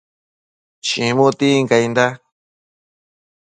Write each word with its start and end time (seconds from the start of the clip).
chimu 0.85 1.27
tincainda 1.39 2.05